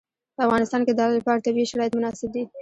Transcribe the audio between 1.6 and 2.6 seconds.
شرایط مناسب دي.